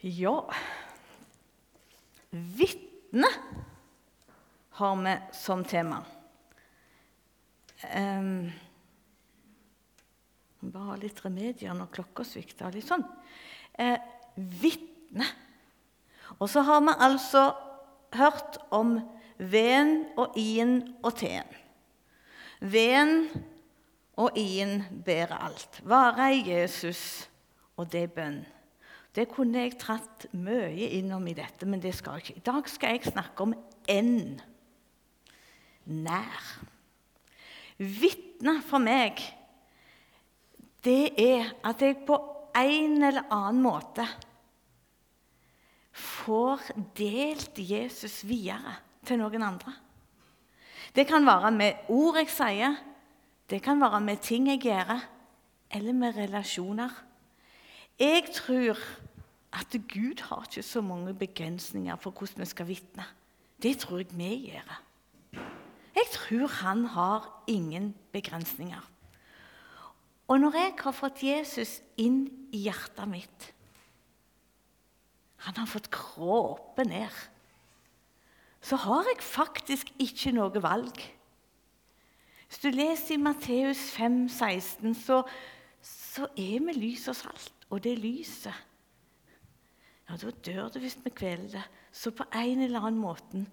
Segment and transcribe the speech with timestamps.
[0.00, 0.54] Ja
[2.30, 3.28] Vitne
[4.70, 5.98] har vi som tema.
[7.96, 8.52] Um,
[10.60, 12.70] bare litt remedier når klokka svikter.
[12.72, 13.02] Litt sånn.
[13.74, 13.98] Eh,
[14.36, 15.26] vitne.
[16.38, 17.42] Og så har vi altså
[18.14, 18.94] hørt om
[19.36, 21.50] V-en og I-en og T-en.
[22.60, 23.14] V-en
[24.20, 25.82] og I-en bærer alt.
[25.82, 27.26] Vare i Jesus,
[27.76, 28.40] og det er bønn.
[29.14, 32.38] Det kunne jeg tratt mye innom i dette, men det skal jeg ikke.
[32.38, 33.54] I dag skal jeg snakke om
[33.90, 34.12] en
[35.90, 36.50] nær.
[37.80, 39.18] Vitne for meg,
[40.84, 42.16] det er at jeg på
[42.56, 44.06] en eller annen måte
[45.90, 49.74] får delt Jesus videre til noen andre.
[50.94, 52.78] Det kan være med ord jeg sier,
[53.50, 54.96] det kan være med ting jeg gjør,
[55.70, 56.90] eller med relasjoner.
[58.00, 58.78] Jeg tror
[59.52, 63.04] at Gud har ikke så mange begrensninger for hvordan vi skal vitne.
[63.62, 64.82] Det tror jeg vi gjør.
[65.94, 68.90] Jeg tror han har ingen begrensninger.
[70.28, 73.52] Og når jeg har fått Jesus inn i hjertet mitt
[75.40, 77.14] Han har fått kråpe ned.
[78.60, 81.00] Så har jeg faktisk ikke noe valg.
[82.48, 85.22] Hvis du leser i Matteus 5, 16, så,
[85.80, 88.54] så er vi lys og salt og det lyset,
[90.08, 91.66] ja, da dør det hvis vi kveler det.
[91.94, 93.44] Så på en eller annen måte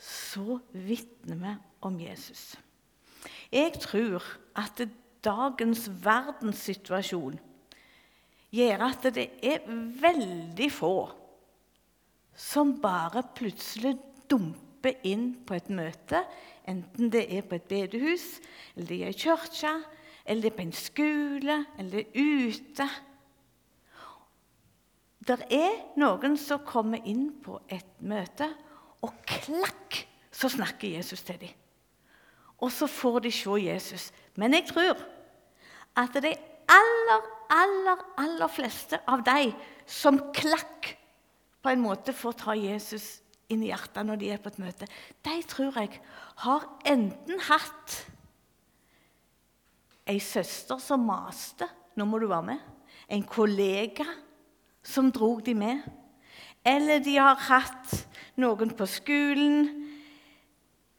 [0.00, 1.52] så vitner vi
[1.84, 2.54] om Jesus.
[3.52, 4.24] Jeg tror
[4.56, 4.80] at
[5.24, 7.38] dagens verdenssituasjon
[8.54, 9.66] gjør at det er
[10.00, 10.96] veldig få
[12.36, 13.96] som bare plutselig
[14.28, 16.20] dumper inn på et møte,
[16.68, 18.26] enten det er på et bedehus,
[18.74, 19.72] eller det er i kirke,
[20.26, 22.88] eller det er på en skole, eller det er ute.
[25.26, 28.46] Det er noen som kommer inn på et møte,
[29.04, 31.54] og klakk, så snakker Jesus til dem.
[32.62, 34.10] Og så får de se Jesus.
[34.36, 35.00] Men jeg tror
[35.96, 36.32] at de
[36.72, 39.50] aller, aller, aller fleste av de
[39.86, 40.94] som klakk
[41.62, 43.18] på en måte får ta Jesus
[43.52, 44.88] inn i hjertet når de er på et møte,
[45.22, 46.00] de tror jeg
[46.42, 47.96] har enten hatt
[50.06, 52.60] ei søster som maste 'Nå må du være med.'
[53.08, 54.04] En kollega
[54.86, 55.82] som drog de med.
[56.66, 57.94] Eller de har hatt
[58.40, 59.68] noen på skolen,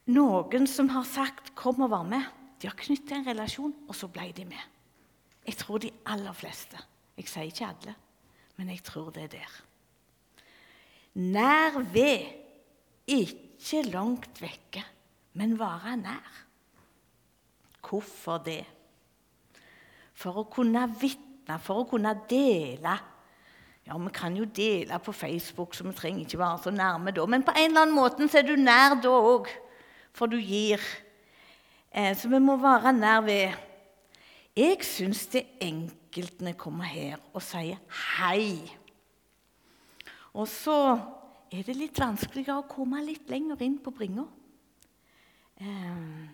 [0.08, 2.32] noen som har sagt 'kom og vær med'.
[2.62, 4.64] De har knyttet en relasjon, og så ble de med.
[5.46, 6.78] Jeg tror de aller fleste.
[7.18, 7.96] Jeg sier ikke alle,
[8.58, 9.54] men jeg tror det er der.
[11.16, 12.26] Nær ved,
[13.08, 14.84] ikke langt vekke,
[15.34, 16.44] men være nær.
[17.82, 18.66] Hvorfor det?
[20.14, 22.98] For å kunne vitne, for å kunne dele
[23.88, 27.26] ja, vi kan jo dele på Facebook, så vi trenger ikke være så nærme da.
[27.26, 29.48] Men på en eller annen måte så er du nær da òg,
[30.16, 30.84] for du gir.
[31.92, 33.56] Eh, så vi må være nær ved.
[34.58, 37.80] Jeg syns det er enkelt når jeg kommer her og sier
[38.18, 38.66] hei.
[40.36, 40.76] Og så
[41.48, 44.28] er det litt vanskeligere å komme litt lenger inn på bringa.
[45.64, 46.28] Eh,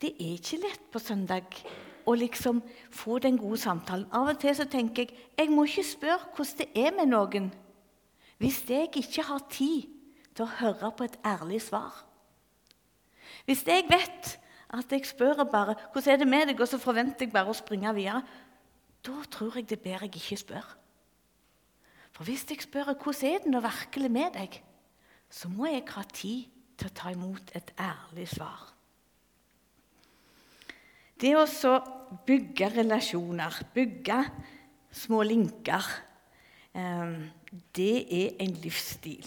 [0.00, 1.60] det er ikke lett på søndag
[2.06, 4.06] å liksom få den gode samtalen.
[4.12, 7.50] Av og til så tenker jeg jeg må ikke spørre hvordan det er med noen
[8.42, 9.86] hvis jeg ikke har tid
[10.34, 11.92] til å høre på et ærlig svar.
[13.46, 14.38] Hvis jeg vet
[14.72, 17.54] at jeg spør bare 'Hvordan er det med deg?' og så forventer jeg bare å
[17.54, 18.22] springe videre,
[19.04, 20.76] da tror jeg det bedre jeg ikke spør.
[22.10, 24.62] For hvis jeg spør 'Hvordan er det nå virkelig med deg?',
[25.30, 26.44] så må jeg ha tid
[26.78, 28.71] til å ta imot et ærlig svar.
[31.20, 31.46] Det å
[32.26, 34.18] bygge relasjoner, bygge
[34.92, 35.84] små linker,
[36.74, 37.30] ehm,
[37.74, 39.24] det er en livsstil.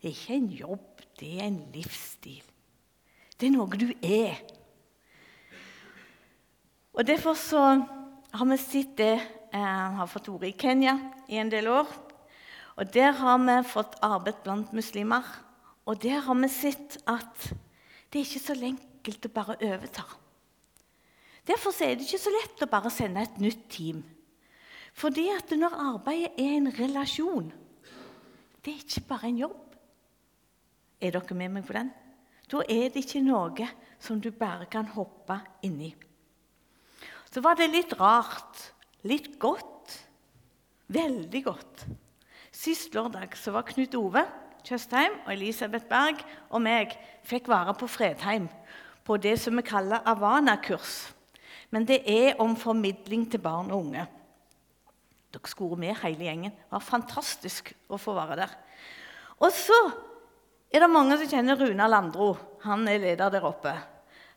[0.00, 2.42] Det er ikke en jobb, det er en livsstil.
[3.36, 4.40] Det er noe du er.
[6.94, 7.62] Og Derfor så
[8.32, 9.20] har vi sett det
[9.52, 10.98] Jeg har fått ordet i Kenya
[11.28, 11.86] i en del år.
[12.76, 15.24] Og Der har vi fått arbeid blant muslimer.
[15.86, 17.52] Og der har vi sett at
[18.12, 20.04] det er ikke så enkelt å bare overta.
[21.46, 24.02] Derfor er det ikke så lett å bare sende et nytt team.
[24.96, 27.50] Fordi at når arbeidet er en relasjon
[28.64, 29.76] Det er ikke bare en jobb.
[30.98, 31.92] Er dere med meg på den?
[32.50, 33.68] Da er det ikke noe
[34.02, 35.92] som du bare kan hoppe inni.
[37.30, 38.72] Så var det litt rart,
[39.06, 39.92] litt godt,
[40.90, 41.86] veldig godt.
[42.50, 44.24] Sist lørdag så var Knut Ove
[44.66, 46.96] Tjøstheim og Elisabeth Berg og meg
[47.26, 48.48] fikk være på Fredheim
[49.06, 51.12] på det som vi kaller Avana-kurs
[51.76, 54.06] men det er om formidling til barn og unge.
[55.28, 56.54] Dere skulle med hele gjengen.
[56.56, 58.54] Det var fantastisk å få være der.
[59.44, 59.76] Og så
[60.72, 62.30] er det mange som kjenner Runa Landro.
[62.64, 63.74] Han er leder der oppe.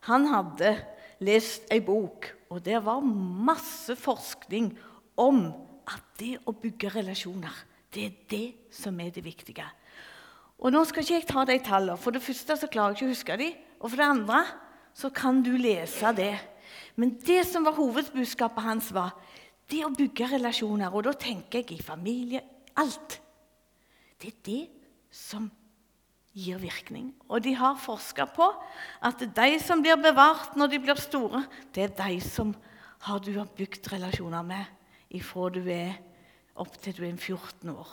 [0.09, 0.73] Han hadde
[1.23, 4.73] lest ei bok, og det var masse forskning
[5.15, 5.45] om
[5.87, 7.55] at det å bygge relasjoner,
[7.95, 8.45] det er det
[8.75, 9.63] som er det viktige.
[10.59, 11.99] Og Nå skal ikke jeg ta de tallene.
[11.99, 14.45] For det første så klarer jeg ikke å huske de, og for det andre
[14.91, 16.33] så kan du lese det.
[16.95, 19.15] Men det som var hovedbudskapet hans, var
[19.69, 20.93] det å bygge relasjoner.
[20.93, 22.41] Og da tenker jeg i familie
[22.79, 23.19] alt.
[24.19, 24.63] Det er det
[25.13, 25.47] som
[26.35, 27.11] gir virkning.
[27.27, 28.47] Og de har forska på
[29.05, 31.43] at de som blir bevart når de blir store,
[31.73, 32.53] det er de som
[33.07, 35.97] har du har bygd relasjoner med ifra du er
[36.59, 37.91] opp til du er 14 år.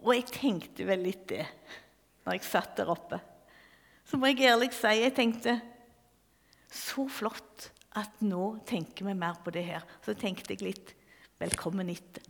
[0.00, 1.44] Og jeg tenkte vel litt det
[2.24, 3.20] når jeg satt der oppe.
[4.04, 5.58] Så må jeg ærlig si jeg tenkte
[6.70, 9.86] så flott at nå tenker vi mer på det her.
[10.04, 10.92] Så tenkte jeg litt
[11.40, 12.22] velkommen etter.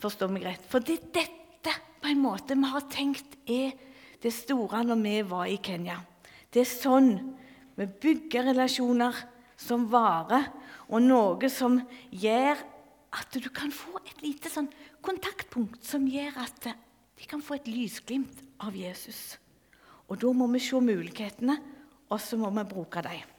[0.00, 0.64] Forstår meg rett.
[0.68, 3.74] For det er dette på en måte vi har tenkt er
[4.22, 5.98] det store når vi var i Kenya.
[6.52, 7.10] Det er sånn
[7.76, 9.16] vi bygger relasjoner
[9.60, 10.48] som varer,
[10.88, 11.78] og noe som
[12.12, 12.60] gjør
[13.16, 14.68] at du kan få et lite sånn
[15.04, 16.68] kontaktpunkt som gjør at
[17.16, 19.36] de kan få et lysglimt av Jesus.
[20.06, 21.56] Og da må vi se mulighetene,
[22.08, 23.34] og så må vi bruke dem.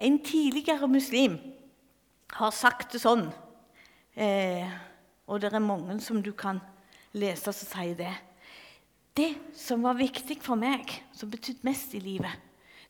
[0.00, 1.36] En tidligere muslim
[2.32, 3.26] har sagt det sånn,
[4.16, 4.68] eh,
[5.28, 6.60] og det er mange som du kan
[7.12, 8.14] lese som sier det.
[9.16, 12.32] Det som var viktig for meg, som betydde mest i livet,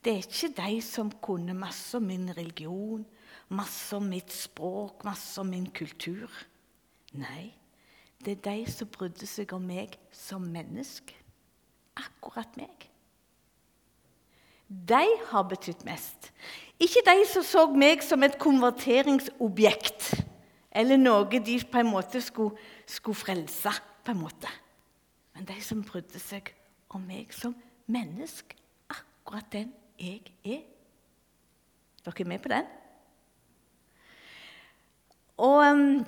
[0.04, 3.02] det er ikke de som kunne masse om min religion,
[3.52, 6.30] masse om mitt språk, masse om min kultur.
[7.18, 7.50] Nei,
[8.24, 11.16] det er de som brydde seg om meg som menneske.
[11.98, 12.89] Akkurat meg.
[14.70, 16.30] De har betydd mest.
[16.80, 20.12] Ikke de som så meg som et konverteringsobjekt
[20.70, 22.56] eller noe de på en måte skulle,
[22.86, 23.72] skulle frelse.
[24.04, 24.48] på en måte.
[25.34, 26.54] Men de som brydde seg
[26.88, 27.54] om meg som
[27.86, 28.56] menneske.
[28.88, 30.62] Akkurat den jeg er.
[32.04, 32.64] Dere er med på den?
[35.36, 36.04] Og um,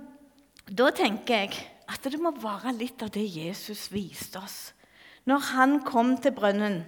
[0.69, 1.53] da tenker jeg
[1.89, 4.73] at det må være litt av det Jesus viste oss
[5.29, 6.83] når han kom til brønnen.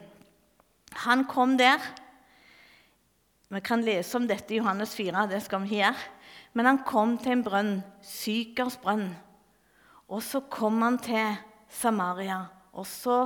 [1.03, 1.83] Han kom der.
[3.51, 5.95] Vi kan lese om dette i Johannes 4, det skal vi gjøre.
[6.55, 9.09] Men han kom til en brønn, Sykers brønn.
[10.09, 11.35] Og så kom han til
[11.71, 13.25] Samaria, og så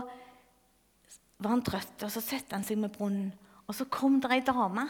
[1.38, 3.30] var han trøtt, og så satte han seg med brunnen.
[3.68, 4.86] Og så kom det ei dame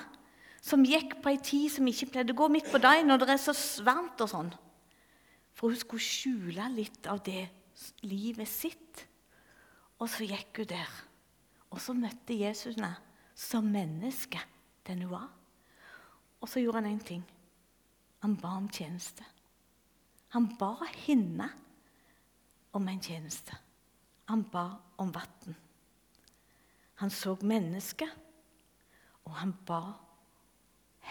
[0.62, 3.34] som gikk på ei tid som ikke pleide å gå midt på dagen når det
[3.34, 3.54] er så
[3.86, 4.50] varmt og sånn.
[5.58, 7.48] For hun skulle skjule litt av det
[8.06, 9.04] livet sitt.
[9.98, 10.90] Og så gikk hun der.
[11.70, 12.94] Og så møtte Jesus henne
[13.38, 14.40] som menneske,
[14.86, 15.28] den hun var.
[16.40, 17.24] Og så gjorde han én ting.
[18.22, 19.24] Han ba om tjeneste.
[20.34, 20.74] Han ba
[21.06, 21.48] henne
[22.72, 23.56] om en tjeneste.
[24.28, 25.56] Han ba om vann.
[26.98, 28.10] Han så mennesket,
[29.24, 29.82] og han ba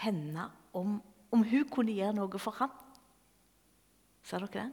[0.02, 0.98] henne om,
[1.32, 2.74] om hun kunne gjøre noe for ham.
[4.22, 4.66] Sa dere det?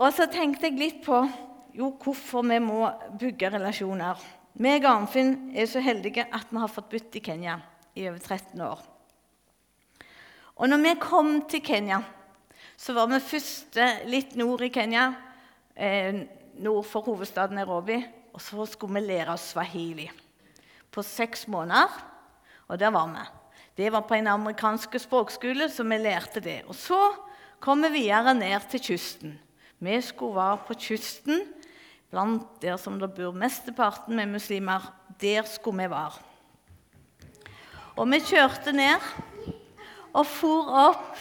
[0.00, 1.20] Og så tenkte jeg litt på
[1.74, 2.84] jo, hvorfor vi må
[3.20, 4.20] bygge relasjoner.
[4.60, 7.58] Meg og Arnfinn er så heldige at vi har fått bytt i Kenya
[7.94, 8.80] i over 13 år.
[10.60, 12.02] Og når vi kom til Kenya,
[12.76, 13.78] så var vi først
[14.08, 15.10] litt nord i Kenya,
[15.76, 16.26] eh,
[16.60, 18.00] nord for hovedstaden Nairobi.
[18.32, 20.10] Og så skulle vi lære oss swahili
[20.90, 21.88] på seks måneder.
[22.68, 23.24] Og der var vi.
[23.76, 26.62] Det var på en amerikansk språkskole, så vi lærte det.
[26.68, 26.98] Og så
[27.60, 29.38] kom vi videre ned til kysten.
[29.78, 31.46] Vi skulle være på kysten,
[32.10, 34.90] blant der som det bor mesteparten med muslimer.
[35.20, 36.18] Der skulle vi være.
[37.96, 39.10] Og vi kjørte ned
[40.16, 41.18] og for opp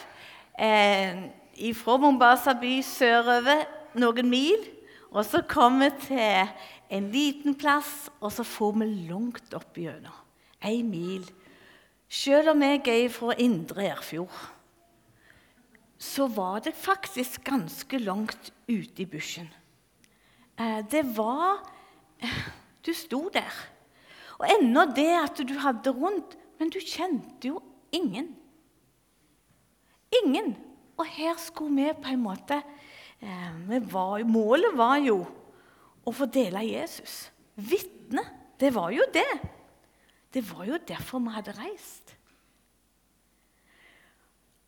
[0.57, 1.27] eh,
[1.77, 3.65] fra Mombasa by sørover
[3.99, 4.63] noen mil.
[5.09, 6.49] Og så kom vi til
[6.93, 10.15] en liten plass, og så for vi langt opp gjennom.
[10.65, 11.25] Ei mil.
[12.09, 14.39] Selv om jeg er fra Indre Erfjord,
[15.99, 19.49] så var det faktisk ganske langt ute i bushen.
[20.59, 21.63] Eh, det var
[22.85, 23.55] Du sto der.
[24.39, 27.61] Og ennå det at du hadde rundt Men du kjente jo
[27.91, 28.33] ingen.
[30.23, 30.55] Ingen.
[30.99, 32.57] Og her skulle vi på en måte
[33.21, 35.21] eh, var, Målet var jo
[36.03, 37.29] å få dele Jesus.
[37.55, 38.25] Vitne.
[38.59, 39.29] Det var jo det.
[40.33, 42.15] Det var jo derfor vi hadde reist.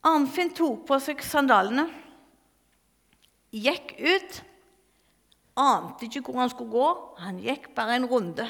[0.08, 1.84] Arnfinn tok på seg sandalene,
[3.54, 4.40] gikk ut.
[5.60, 6.90] Ante ikke hvor han skulle gå.
[7.24, 8.46] Han gikk bare en runde.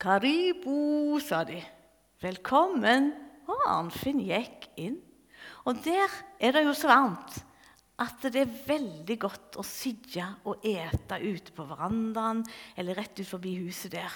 [0.00, 1.60] Karibu, sa de.
[2.22, 3.12] Velkommen.
[3.50, 4.98] Og Arnfinn gikk inn.
[5.68, 7.40] Og der er det jo så varmt
[8.00, 12.40] at det er veldig godt å sitte og ete ute på verandaen
[12.80, 14.14] eller rett ut forbi huset der.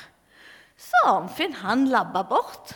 [0.72, 2.72] Så Arnfinn han labba bort.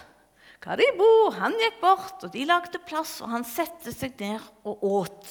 [0.61, 5.31] Karibo han gikk bort, og de lagde plass, og han satte seg ned og åt.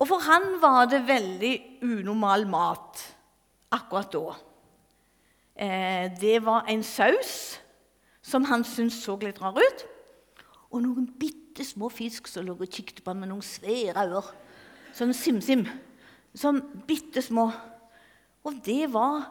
[0.00, 1.54] Og for han var det veldig
[1.84, 3.02] unormal mat
[3.70, 4.36] akkurat da.
[5.60, 7.60] Eh, det var en saus
[8.24, 9.84] som han syntes så litt rar ut,
[10.70, 14.24] og noen bitte små fisk som lå og kikket på ham med noen svære øyne,
[14.90, 15.60] Sånn sim-sim.
[16.34, 16.56] Sånn
[16.88, 17.44] bitte små.
[18.42, 19.28] Og det var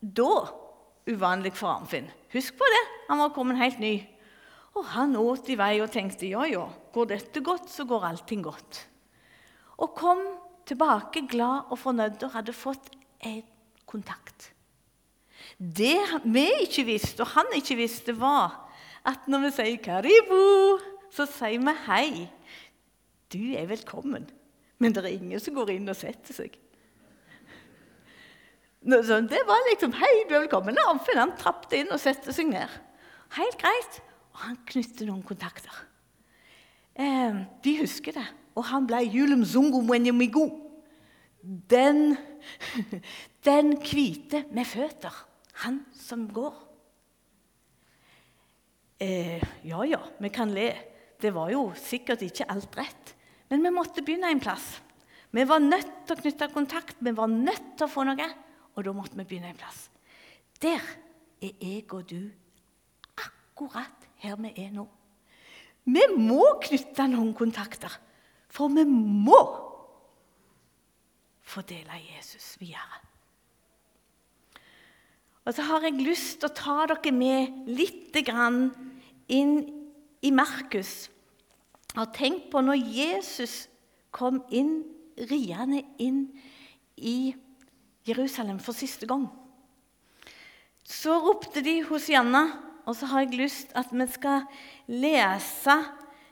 [0.00, 0.32] da
[1.08, 2.10] uvanlig for Arnfinn.
[2.34, 3.94] Husk på det, han var kommet helt ny.
[4.76, 8.44] Og han åt i vei og tenkte ja, ja, går dette godt, så går allting
[8.44, 8.82] godt.
[9.78, 10.20] Og kom
[10.68, 12.90] tilbake glad og fornøyd og hadde fått
[13.24, 13.42] en
[13.88, 14.50] kontakt.
[15.58, 18.68] Det vi ikke visste, og han ikke visste, var
[19.06, 22.28] at når vi sier 'Karibu', så sier vi 'hei'.
[23.32, 24.28] Du er velkommen.
[24.78, 26.58] Men det er ingen som går inn og setter seg.
[28.82, 30.78] Det var liksom 'Hei, du er velkommen'.
[30.88, 32.68] Arnfinn han trappet inn og satte seg ned.
[33.36, 34.00] Helt greit.
[34.32, 35.74] Og han knyttet noen kontakter.
[36.94, 38.26] Eh, de husker det.
[38.58, 40.48] Og han ble Julum Zungo Mwenyamigo.
[41.70, 42.16] Den,
[43.48, 45.14] den hvite med føtter.
[45.62, 46.56] Han som går.
[48.98, 50.72] Eh, ja, ja, vi kan le.
[51.18, 53.14] Det var jo sikkert ikke alt rett.
[53.50, 54.80] Men vi måtte begynne en plass.
[55.30, 58.28] Vi var nødt til å knytte kontakt, vi var nødt til å få noe.
[58.74, 59.88] Og da måtte vi begynne en plass.
[60.62, 60.82] Der
[61.42, 62.30] er jeg og du
[63.18, 64.86] akkurat her vi er nå.
[65.88, 67.92] Vi må knytte noen kontakter,
[68.58, 69.38] for vi må
[71.46, 73.04] fordele Jesus videre.
[75.46, 78.18] Og så har jeg lyst til å ta dere med litt
[79.32, 79.54] inn
[80.20, 81.08] i Markus.
[81.96, 83.68] Og tenk på når Jesus
[84.12, 84.82] kom inn,
[85.30, 86.26] riende inn
[86.96, 87.32] i
[88.08, 89.24] Jerusalem for siste gang.
[90.84, 92.44] Så ropte de hos Janna,
[92.88, 94.44] og så har jeg lyst at vi skal
[94.88, 95.78] lese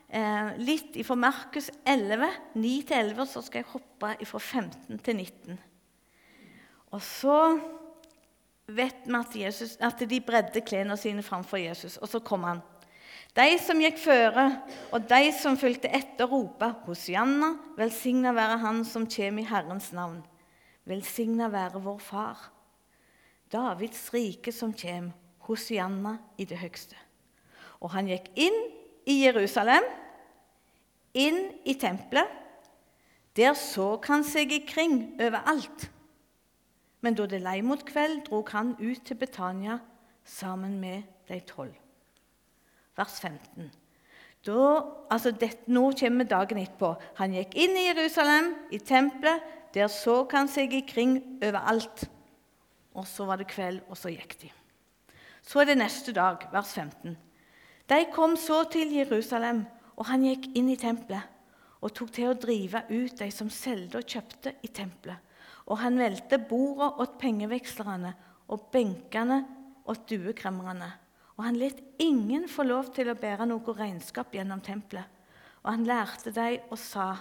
[0.09, 5.59] eh, litt fra Markus 11, 9-11, så skal jeg hoppe fra 15 til 19.
[6.95, 7.41] Og så
[8.67, 12.63] vet vi at, Jesus, at de bredde klærne sine framfor Jesus, og så kom han.
[13.37, 14.47] De som gikk føre,
[14.97, 20.23] og de som fulgte etter, ropa Hosianna, velsigna være Han som kommer i Herrens navn.
[20.89, 22.47] Velsigna være vår Far.
[23.53, 25.13] Davids rike som kommer,
[25.47, 26.97] Hosianna i det høgste.
[27.85, 28.57] Og han gikk inn
[29.07, 29.85] i Jerusalem,
[31.17, 32.29] inn i tempelet.
[33.37, 35.91] Der så han seg ikring overalt
[37.07, 39.79] men da det lei mot kveld, drog han ut til Betania
[40.27, 41.75] sammen med de tolv.
[42.99, 43.69] Vers 15.
[44.47, 44.63] Da,
[45.11, 46.95] altså det, nå kommer dagen etterpå.
[47.21, 49.45] Han gikk inn i Jerusalem, i tempelet.
[49.75, 52.09] Der så han seg ikring overalt.
[52.97, 54.51] Og så var det kveld, og så gikk de.
[55.47, 57.15] Så er det neste dag, vers 15.
[57.87, 59.65] De kom så til Jerusalem,
[59.97, 61.33] og han gikk inn i tempelet
[61.81, 65.27] og tok til å drive ut de som solgte og kjøpte i tempelet
[65.67, 68.13] og han velte bordet åt pengevekslerne
[68.55, 69.41] og benkene
[69.91, 70.89] åt duekremmerne.
[71.37, 75.05] Og han lot ingen få lov til å bære noe regnskap gjennom tempelet.
[75.67, 77.17] Og han lærte dem og sa:"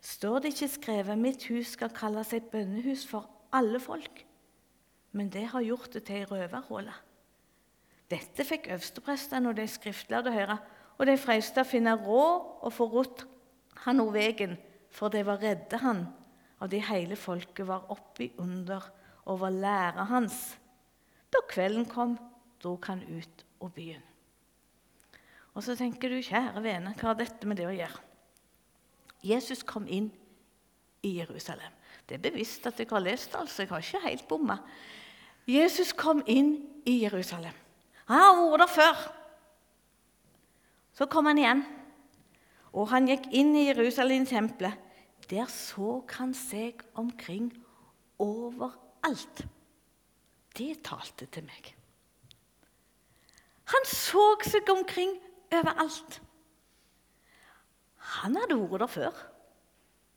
[0.00, 4.24] Står det ikke skrevet 'Mitt hus skal kalle seg bønnehus for alle folk'?
[5.12, 6.92] Men det har gjort det til ei røverhule.
[8.10, 10.58] Dette fikk øversteprestene og de skriftlærde høre,
[10.96, 13.26] og de freiste å finne råd og få rodd
[13.84, 14.54] han over veien,
[14.90, 16.06] for de var redde han
[16.60, 18.84] og de hele folket var oppi under
[19.26, 20.56] over læra hans.
[21.32, 22.16] Da kvelden kom,
[22.62, 24.02] dro han ut av byen.
[25.56, 28.02] Og så tenker du, kjære vene, hva har dette med det å gjøre?
[29.26, 30.10] Jesus kom inn
[31.04, 31.72] i Jerusalem.
[32.06, 33.64] Det er bevisst at jeg har lest, altså.
[33.64, 34.58] Jeg har ikke helt bomma.
[35.48, 37.54] Jesus kom inn i Jerusalem.
[38.10, 39.04] Han har vært der før.
[40.96, 41.62] Så kom han igjen,
[42.72, 44.82] og han gikk inn i Jerusalem-tempelet.
[45.26, 47.50] Der så han seg omkring
[48.22, 49.42] overalt.
[50.56, 51.72] Det talte til meg.
[53.74, 55.16] Han så seg omkring
[55.50, 56.20] overalt.
[58.22, 59.24] Han hadde vært der før.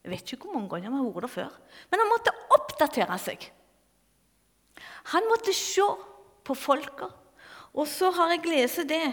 [0.06, 1.56] Jeg vet ikke hvor mange ganger han hadde vært der før.
[1.90, 3.50] Men han måtte oppdatere seg.
[5.16, 5.88] Han måtte se
[6.46, 7.10] på folka.
[7.80, 9.06] Og så har jeg lest det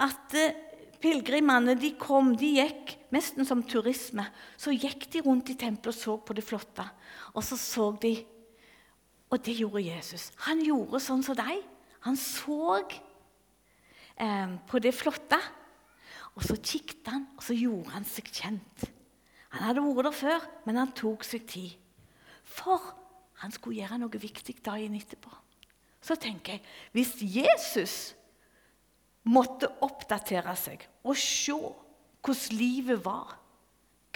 [0.00, 0.64] at eh,
[0.98, 4.24] Pilegrimene de kom, de gikk nesten som turisme.
[4.58, 6.82] Så gikk de rundt i tempelet og så på det flotte.
[7.38, 8.16] Og så så de
[9.30, 10.30] Og det gjorde Jesus.
[10.48, 11.60] Han gjorde sånn som deg.
[12.06, 12.80] Han så
[14.16, 15.38] eh, på det flotte.
[16.32, 18.86] Og så kikket han, og så gjorde han seg kjent.
[19.52, 21.76] Han hadde vært der før, men han tok seg tid.
[22.48, 22.80] For
[23.42, 25.34] han skulle gjøre noe viktig dagen etterpå.
[26.08, 26.64] Så tenker jeg
[26.96, 27.96] hvis Jesus
[29.28, 33.36] måtte oppdatere seg og se hvordan livet var,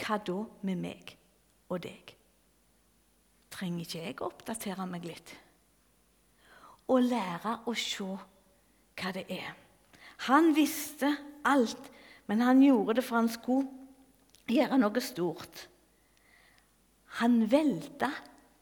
[0.00, 1.12] hva da med meg
[1.68, 2.14] og deg?
[3.52, 5.34] Trenger ikke jeg å oppdatere meg litt?
[6.88, 9.52] Og lære å se hva det er.
[10.28, 11.12] Han visste
[11.48, 11.92] alt
[12.32, 13.68] men han gjorde det for han skulle
[14.48, 15.66] gjøre noe stort.
[17.20, 18.08] Han velta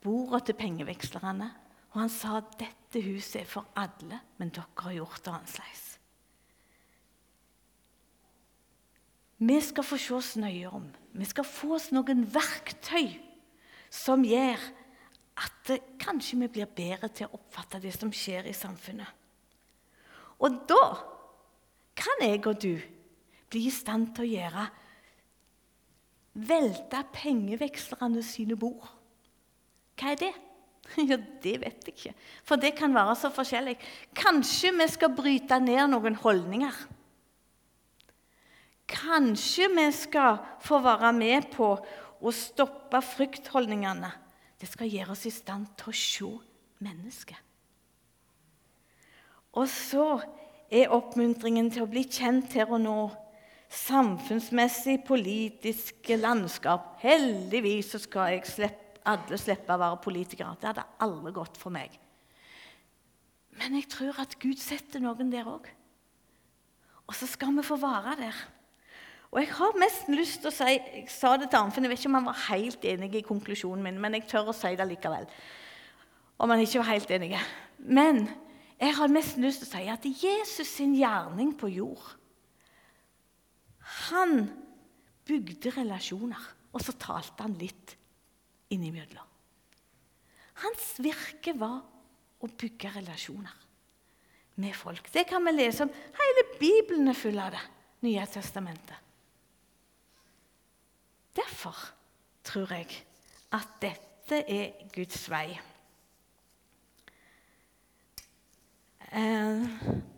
[0.03, 1.51] bordet til pengevekslerne,
[1.93, 2.57] og han sa at
[2.90, 5.87] dette huset er for alle, men dere har gjort det annerledes.
[9.40, 10.88] Vi skal få se oss nøye om.
[11.14, 13.14] Vi skal få oss noen verktøy
[13.94, 14.59] som gjør
[15.40, 15.70] at
[16.02, 19.09] kanskje vi blir bedre til å oppfatte det som skjer i samfunnet.
[20.42, 20.82] Og da
[21.97, 22.75] kan jeg og du
[23.50, 24.68] bli i stand til å gjøre
[26.30, 28.87] Velte pengevekslerne sine bord.
[29.99, 30.30] Hva er det?
[31.11, 33.76] Ja, Det vet jeg ikke, for det kan være så forskjellig.
[34.16, 36.75] Kanskje vi skal bryte ned noen holdninger.
[38.90, 41.76] Kanskje vi skal få være med på
[42.20, 44.11] å stoppe fryktholdningene.
[44.61, 46.32] Det skal gjøre oss i stand til å se
[46.85, 47.38] mennesket.
[49.56, 50.20] Og så
[50.70, 52.99] er oppmuntringen til å bli kjent her og nå
[53.70, 56.97] samfunnsmessig, politisk landskap.
[57.02, 60.57] Heldigvis så skal jeg slippe, alle slippe å være politikere.
[60.61, 61.95] Det hadde aldri gått for meg.
[63.61, 65.69] Men jeg tror at Gud setter noen der òg.
[67.09, 68.37] Og så skal vi få være der.
[69.30, 72.00] Og jeg har nesten lyst til å si Jeg sa det til Arnfinn, jeg vet
[72.02, 74.87] ikke om han var helt enig i konklusjonen min, men jeg tør å si det
[74.90, 75.26] likevel.
[76.40, 77.35] Om han ikke var helt enig.
[77.78, 78.25] Men
[78.80, 82.16] jeg har nesten lyst til å si at Jesus sin gjerning på jord
[84.11, 84.45] han
[85.26, 87.97] bygde relasjoner, og så talte han litt
[88.70, 89.26] innimellom.
[90.61, 91.80] Hans virke var
[92.40, 93.56] å bygge relasjoner
[94.61, 95.09] med folk.
[95.12, 95.92] Det kan vi lese om.
[96.20, 97.62] Hele Bibelen er full av det.
[98.04, 99.09] Nye testamentet.
[101.37, 101.76] Derfor
[102.44, 102.88] tror jeg
[103.56, 105.48] at dette er Guds vei.
[109.11, 109.62] Eh,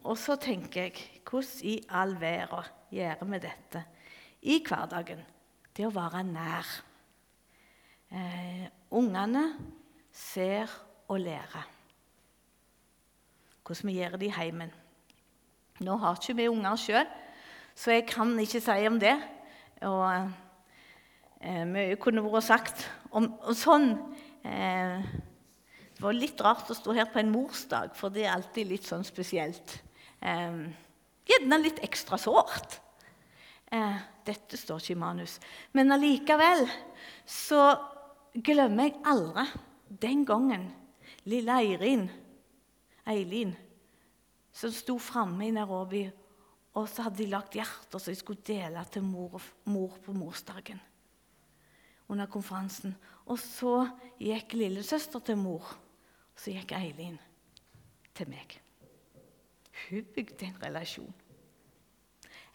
[0.04, 3.84] og så tenker jeg hvordan i all verden gjør vi dette
[4.42, 5.22] i hverdagen?
[5.72, 6.68] Det å være nær.
[8.12, 9.46] Eh, ungene
[10.12, 10.68] ser
[11.08, 11.68] og lærer.
[13.64, 14.72] Hvordan vi gjør det i heimen.
[15.80, 17.08] Nå har ikke vi unger sjøl,
[17.74, 19.14] så jeg kan ikke si om det.
[19.88, 20.04] Og
[21.40, 22.84] eh, mye kunne vært sagt
[23.16, 23.94] om, om sånn.
[24.44, 25.08] Eh,
[25.96, 28.88] det var litt rart å stå her på en morsdag, for det er alltid litt
[28.88, 29.78] sånn spesielt.
[30.20, 30.60] Eh,
[31.32, 32.76] gjerne litt ekstra sårt.
[33.72, 35.38] Eh, dette står ikke i manus.
[35.72, 36.66] Men allikevel
[37.24, 37.72] så
[38.34, 39.44] glemmer jeg aldri
[40.02, 40.70] den gangen
[41.28, 42.06] lille Eirin,
[43.06, 43.52] Eilin,
[44.52, 46.06] som sto framme i Nairobi,
[46.72, 50.80] og så hadde de lagt hjerter som de skulle dele til mor, mor på morsdagen
[52.08, 52.94] under konferansen.
[53.26, 53.86] Og så
[54.20, 55.68] gikk lillesøster til mor,
[56.32, 57.18] og så gikk Eilin
[58.16, 58.56] til meg.
[59.88, 61.12] Hun bygde en relasjon.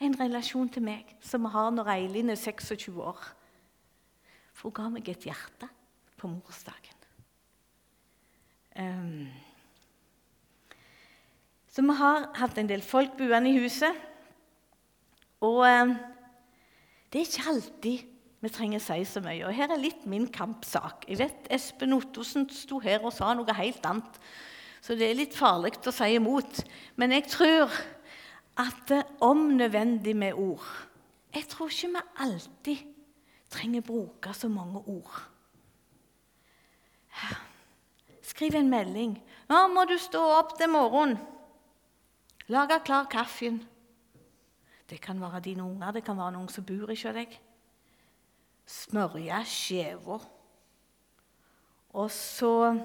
[0.02, 3.22] En relasjon til meg som vi har når Eilin er 26 år.
[4.58, 5.70] For hun ga meg et hjerte
[6.18, 6.96] på morsdagen.
[8.78, 9.28] Um,
[11.70, 13.94] så vi har hatt en del folk buende i huset.
[15.46, 15.94] Og um,
[17.14, 19.46] det er ikke alltid vi trenger å si så mye.
[19.46, 21.08] Og her er litt min kampsak.
[21.10, 24.20] Jeg vet Espen Ottosen sto her og sa noe helt annet.
[24.82, 26.62] Så det er litt farlig å si imot.
[27.02, 27.74] Men jeg tror
[28.62, 30.66] at det om nødvendig med ord
[31.36, 32.97] Jeg tror ikke vi alltid
[33.50, 35.22] trenger bruke så mange ord.
[38.22, 39.24] Skriv en melding.
[39.50, 41.18] 'Nå må du stå opp til morgenen.'
[42.48, 43.68] Lage klar kaffen.
[44.90, 47.40] Det kan være dine unger, det kan være noen som bor hos deg.
[48.66, 50.20] Smørje skiva.
[51.90, 52.80] Og så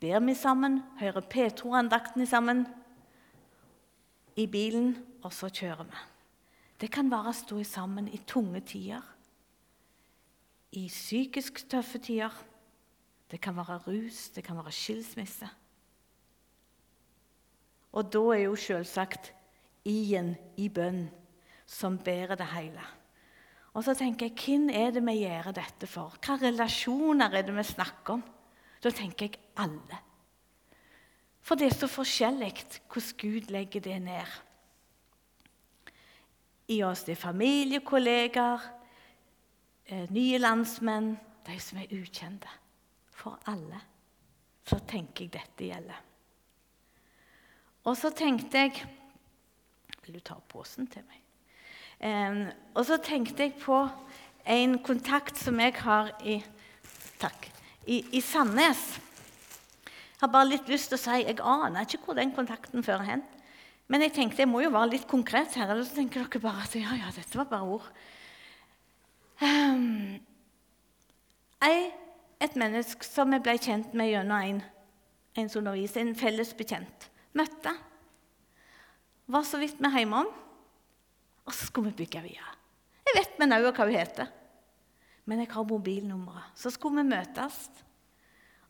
[0.00, 2.66] ber vi sammen, hører P2-andakten sammen
[4.36, 5.96] i bilen, og så kjører vi.
[6.80, 9.04] Det kan være å stå sammen i tunge tider,
[10.72, 12.34] i psykisk tøffe tider.
[13.30, 15.48] Det kan være rus, det kan være skilsmisse.
[17.92, 19.32] Og da er jo selvsagt
[19.84, 21.08] i-en i bønn
[21.66, 22.82] som bærer det hele.
[23.74, 26.14] Og så tenker jeg, Hvem er det vi gjør dette for?
[26.18, 28.22] Hva relasjoner er det vi snakker om?
[28.82, 29.98] Da tenker jeg alle.
[31.40, 32.52] For det er så forskjellig
[32.90, 34.38] hvordan Gud legger det ned.
[36.70, 37.02] i oss.
[37.02, 38.60] Det er familiekollegaer,
[40.14, 41.14] nye landsmenn,
[41.46, 42.50] de som er ukjente.
[43.16, 43.80] For alle
[44.68, 45.98] så tenker jeg dette gjelder.
[47.88, 48.86] Og så tenkte jeg
[50.04, 51.18] Vil du ta posen til meg?
[52.00, 52.38] Eh,
[52.74, 53.76] og så tenkte jeg på
[54.48, 56.40] en kontakt som jeg har i
[57.20, 57.50] Takk.
[57.84, 58.80] I, i Sandnes.
[59.84, 63.04] Jeg har bare litt lyst til å si jeg aner ikke hvor den kontakten fører
[63.06, 63.22] hen.
[63.92, 65.68] Men jeg tenkte jeg må jo være litt konkret her.
[65.68, 67.88] Eller så tenker dere bare at ja, ja, dette var bare ord.
[69.40, 70.20] Um,
[71.60, 71.84] jeg,
[72.44, 74.60] et menneske som jeg ble kjent med gjennom en,
[75.40, 77.72] en som underviser, en felles bekjent, møtte.
[79.30, 80.30] Var så vidt vi hjemme om.
[81.48, 82.56] Og så skulle vi bygge videre.
[83.06, 84.28] Jeg vet med nauet hva hun heter,
[85.26, 86.52] men jeg har mobilnummeret.
[86.54, 87.62] Så skulle vi møtes.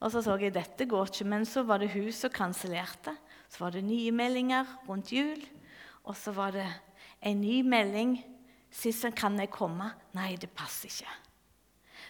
[0.00, 3.12] Og så så jeg dette går ikke, men så var det hun som kansellerte.
[3.50, 5.42] Så var det nye meldinger rundt jul,
[6.06, 6.68] og så var det
[7.26, 8.14] en ny melding.
[8.70, 9.90] Sist kan jeg komme?
[10.14, 11.14] Nei, det passer ikke.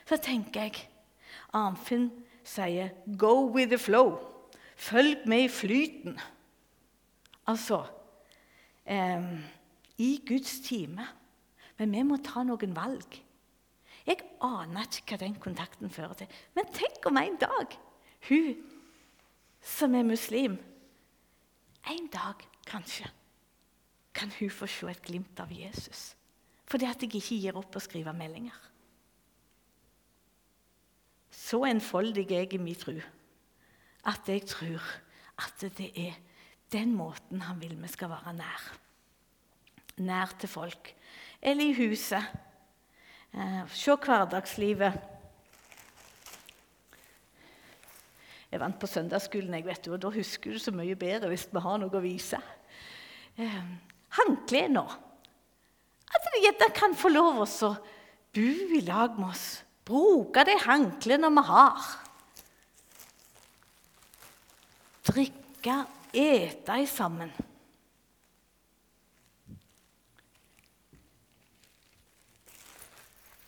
[0.08, 0.88] Så tenker jeg
[1.52, 2.10] Arnfinn
[2.44, 4.18] sier 'go with the flow'.
[4.76, 6.20] Følg med i flyten.
[7.46, 7.86] Altså
[8.86, 9.40] eh,
[9.98, 11.06] I Guds time.
[11.78, 13.22] Men vi må ta noen valg.
[14.06, 16.26] Jeg aner ikke hva den kontakten fører til.
[16.54, 17.78] Men tenk om en dag
[18.28, 18.56] hun
[19.62, 20.58] som er muslim
[21.90, 22.34] En dag,
[22.66, 23.08] kanskje,
[24.14, 26.14] kan hun få se et glimt av Jesus.
[26.70, 28.54] Fordi at jeg ikke gir opp å skrive meldinger.
[31.34, 32.94] Så enfoldig er jeg i min tro
[34.08, 34.84] at jeg tror
[35.40, 36.14] at det er
[36.72, 38.68] den måten han vil vi skal være nær.
[40.00, 40.92] Nær til folk
[41.42, 42.22] eller i huset.
[43.34, 45.00] Eh, se hverdagslivet.
[48.50, 51.46] Jeg vant på søndagsskolen, jeg vet du, og da husker du så mye bedre hvis
[51.52, 52.40] vi har noe å vise.
[53.38, 53.62] Eh,
[54.16, 54.86] Håndkle nå.
[56.30, 57.48] At gjerne kan få lov å
[58.30, 58.46] bo
[58.78, 59.46] i lag med oss.
[59.86, 61.86] Bruke de håndklærne vi har.
[65.10, 65.76] Drikke,
[66.14, 67.32] ete sammen.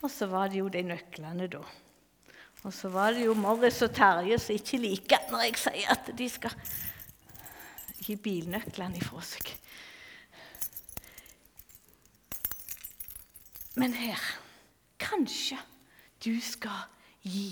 [0.02, 1.62] Og så var det jo de nøklene, da.
[2.62, 6.10] Og så var det jo Morris og Terje som ikke liker når jeg sier at
[6.18, 6.54] de skal
[8.02, 9.46] gi bilnøklene ifra seg.
[13.76, 14.20] Men her
[15.02, 15.58] Kanskje
[16.22, 16.86] du skal
[17.26, 17.50] gi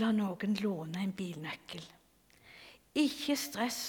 [0.00, 1.82] La noen låne en bilnøkkel.
[2.96, 3.82] Ikke stress.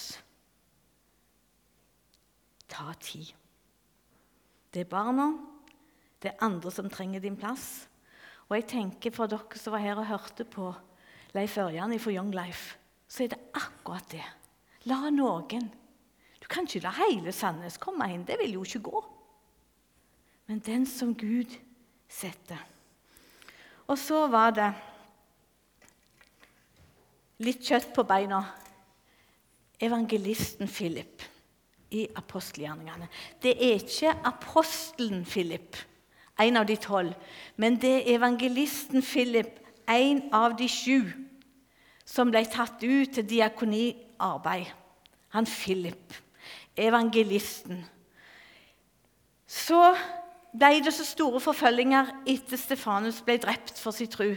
[2.68, 3.30] Ta tid.
[4.74, 5.30] Det er barna
[6.24, 7.90] det er andre som trenger din plass.
[8.48, 10.70] Og jeg tenker For dere som var her og hørte på
[11.36, 12.78] Leif Ørjan fra Young Life,
[13.08, 14.24] så er det akkurat det.
[14.88, 15.68] La noen
[16.40, 18.26] Du kan ikke la hele Sandnes komme inn.
[18.26, 19.04] Det vil jo ikke gå.
[20.48, 21.52] Men den som Gud
[22.10, 22.60] setter.
[23.88, 24.72] Og så var det
[27.44, 28.44] litt kjøtt på beina.
[29.84, 31.24] Evangelisten Philip
[31.92, 33.10] i apostelgjerningene.
[33.44, 35.76] Det er ikke apostelen Philip
[36.40, 37.14] en av de tolv.
[37.56, 41.12] Men det er evangelisten Philip, en av de sju,
[42.06, 44.72] som ble tatt ut til diakoniarbeid.
[45.34, 46.14] Han Philip,
[46.78, 47.84] evangelisten.
[49.48, 49.94] Så
[50.54, 54.30] ble det så store forfølginger etter Stefanus ble drept for sin tro.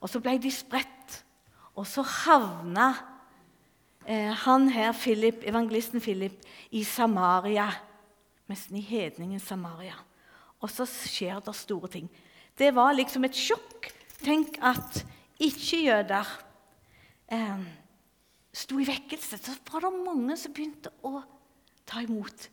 [0.00, 1.22] Og så ble de spredt.
[1.78, 2.90] Og så havna
[4.06, 7.68] eh, han her, Philip, evangelisten Philip i Samaria.
[8.48, 9.98] Nesten i hedningen Samaria
[10.58, 12.08] og så skjer det store ting.
[12.58, 13.90] Det var liksom et sjokk.
[14.18, 15.04] Tenk at
[15.38, 16.30] ikke-jøder
[17.34, 17.66] eh,
[18.52, 19.38] sto i vekkelse.
[19.38, 21.20] Så var det mange som begynte å
[21.86, 22.48] ta imot.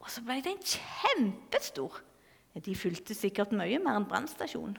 [0.00, 2.00] Og så ble den kjempestor
[2.64, 4.74] De fulgte sikkert mye mer enn brannstasjonen.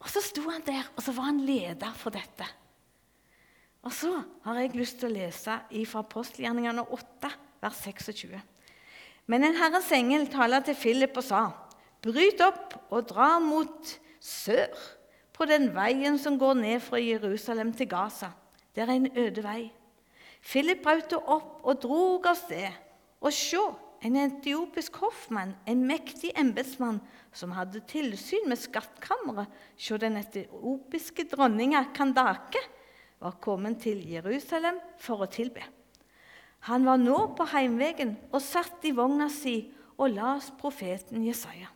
[0.00, 2.46] Og så sto han der, og så var han leder for dette.
[3.80, 4.12] Og så
[4.44, 5.56] har jeg lyst til å lese
[5.88, 7.30] fra apostelgjerningene 8,
[7.64, 8.36] vers 26.
[9.30, 11.42] Men en Herres engel taler til Philip og sa,
[12.00, 14.72] Bryt opp og dra mot sør,
[15.36, 18.32] på den veien som går ned fra Jerusalem til Gaza.
[18.76, 19.70] Det er en øde vei.
[20.44, 22.68] Philip brøt opp og drog av sted.
[23.20, 23.60] Og se,
[24.00, 27.02] en etiopisk hoffmann, en mektig embetsmann,
[27.36, 32.62] som hadde tilsyn med skattkammeret se den etiopiske dronninga Kandake,
[33.20, 35.60] var kommet til Jerusalem for å tilbe.
[36.68, 39.62] Han var nå på heimvegen og satt i vogna si
[40.00, 41.68] og las profeten Jesaja.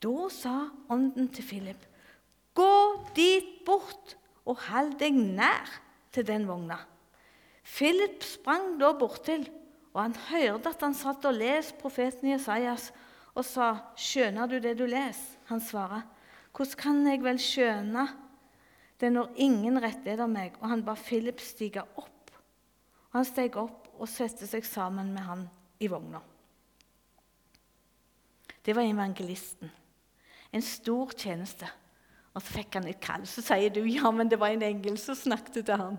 [0.00, 0.56] Da sa
[0.92, 1.82] ånden til Philip,
[2.54, 4.16] 'Gå dit bort
[4.46, 5.68] og hold deg nær
[6.12, 6.80] til den vogna.'
[7.64, 9.44] Philip sprang da bortil
[9.96, 12.90] Og han hørte at han satt og leste profeten Jesajas
[13.32, 16.02] og sa, 'Skjønner du det du leser?' Han svarer,
[16.52, 18.08] 'Hvordan kan jeg vel skjønne
[19.00, 22.30] det når ingen rettleder meg?' Og han ba Philip stige opp.
[23.12, 25.48] Og han steg opp og satte seg sammen med han
[25.80, 26.20] i vogna.
[28.64, 29.70] Det var evangelisten.
[30.52, 31.68] En stor tjeneste.
[32.34, 33.24] Og så fikk han et kall.
[33.26, 35.98] Så sier du ja, men det var en engel som snakket til han.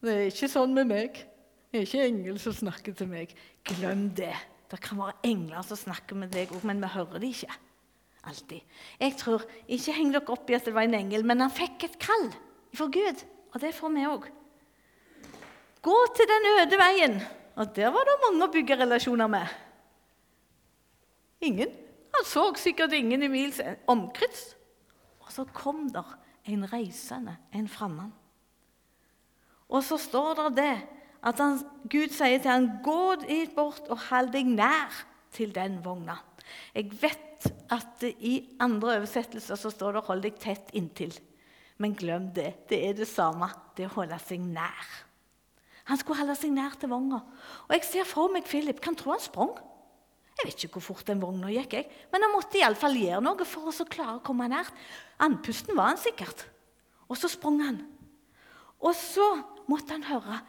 [0.00, 1.31] Det er ikke sånn med meg.
[1.72, 3.30] Det er ikke engel som snakker til meg.
[3.64, 4.34] Glem det.
[4.68, 7.54] Det kan være engler som snakker med deg òg, men vi hører det ikke
[8.28, 8.60] alltid.
[9.00, 11.88] Jeg tror, Ikke heng dere opp i at det var en engel, men han fikk
[11.88, 12.28] et kall
[12.76, 13.24] fra Gud.
[13.54, 14.28] Og det får vi òg.
[15.82, 17.20] Gå til den øde veien.
[17.56, 19.48] Og der var det mange å bygge relasjoner med.
[21.40, 21.72] Ingen.
[22.12, 24.52] Han så sikkert ingen i mils omkrets.
[25.24, 26.16] Og så kom der
[26.52, 28.12] en reisende, en fremmed.
[29.72, 30.74] Og så står det det
[31.22, 35.78] at han, Gud sier til ham, 'Gå dit bort og hold deg nær til den
[35.84, 36.18] vogna'.
[36.74, 41.20] Jeg vet at i andre oversettelser så står det 'hold deg tett inntil'.
[41.78, 42.68] Men glem det.
[42.68, 43.48] Det er det samme.
[43.76, 44.86] Det å holde seg nær.
[45.84, 47.22] Han skulle holde seg nær til vogna.
[47.68, 48.80] Og jeg ser for meg Philip.
[48.80, 49.50] Kan tro han sprang.
[50.38, 51.88] Jeg vet ikke hvor fort den vogna gikk, jeg.
[52.12, 54.70] men han måtte iallfall gjøre noe for å klare å komme nær.
[55.20, 56.46] Andpusten var han sikkert.
[57.08, 57.82] Og så sprang han.
[58.80, 59.26] Og så
[59.68, 60.40] måtte han høre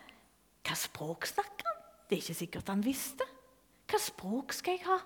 [0.63, 1.81] hva språk snakker han?
[2.07, 3.27] Det er ikke sikkert han visste.
[3.89, 4.99] Hva språk skal jeg ha?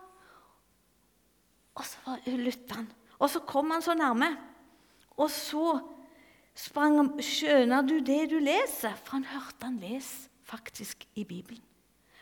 [1.78, 2.90] Og så lytta han.
[3.18, 4.30] Og så kom han så nærme.
[5.18, 5.80] Og så
[6.58, 8.94] sprang han Skjønner du det du leser?
[9.02, 11.64] For han hørte han lese faktisk i Bibelen.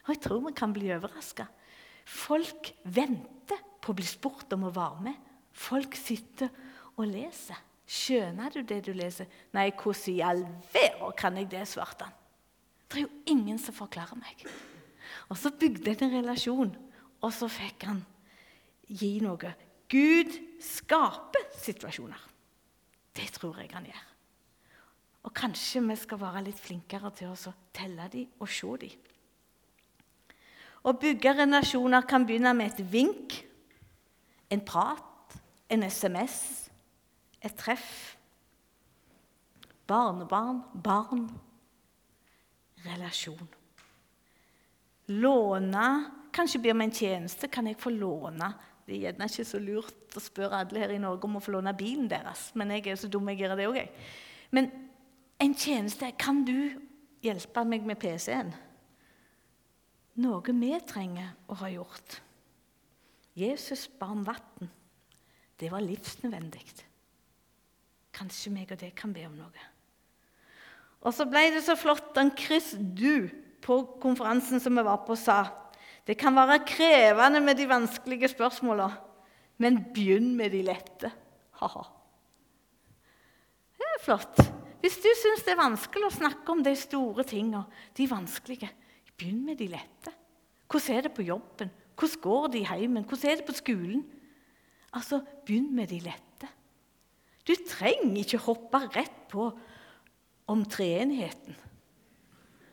[0.06, 1.48] Og jeg tror vi kan bli overraska.
[2.06, 5.32] Folk venter på å bli spurt om å være med.
[5.56, 6.52] Folk sitter
[6.96, 7.58] og leser.
[7.86, 9.30] Skjønner du det du leser?
[9.54, 12.22] Nei, hvordan i all verden kan jeg det, svarte han.
[12.96, 14.46] Det er jo ingen som forklarer meg.
[15.28, 16.70] Og så bygde jeg en relasjon,
[17.20, 18.00] og så fikk han
[18.88, 19.50] gi noe.
[19.92, 20.32] Gud
[20.64, 22.22] skaper situasjoner.
[23.16, 24.06] Det tror jeg han gjør.
[25.28, 28.96] Og kanskje vi skal være litt flinkere til å telle dem og se dem.
[30.88, 33.42] Å bygge relasjoner kan begynne med et vink,
[34.54, 35.36] en prat,
[35.68, 36.70] en SMS,
[37.44, 38.16] et treff.
[39.90, 41.28] Barnebarn, barn,
[42.86, 43.50] relasjon.
[45.14, 45.88] Låne
[46.36, 47.48] Kanskje ber vi en tjeneste.
[47.48, 48.50] Kan jeg få låne?
[48.86, 51.54] Det er gjerne ikke så lurt å spørre alle her i Norge om å få
[51.56, 53.90] låne bilen deres, men jeg er så dum jeg gjør det òg, jeg.
[54.52, 54.68] Men
[55.42, 56.76] en tjeneste Kan du
[57.24, 58.52] hjelpe meg med PC-en?
[60.22, 62.20] Noe vi trenger å ha gjort.
[63.36, 64.70] Jesus ba om vann.
[65.60, 66.64] Det var livsnødvendig.
[68.16, 69.72] Kanskje meg og deg kan be om noe.
[71.06, 72.14] Og så ble det så flott.
[72.18, 73.30] Den Chris Du
[73.66, 75.44] på konferansen som vi var på, sa
[76.06, 78.92] det kan være krevende med de vanskelige spørsmåla,
[79.58, 81.10] men begynn med de lette.
[81.62, 81.86] Ha-ha.
[83.74, 84.42] Det er flott.
[84.84, 87.64] Hvis du syns det er vanskelig å snakke om de store tinga,
[87.98, 88.70] de vanskelige,
[89.18, 90.14] begynn med de lette.
[90.70, 91.72] Hvordan er det på jobben?
[91.98, 93.08] Hvordan går det i heimen?
[93.08, 94.04] Hvordan er det på skolen?
[94.94, 96.52] Altså, begynn med de lette.
[97.46, 99.50] Du trenger ikke hoppe rett på
[100.52, 101.58] om treenigheten.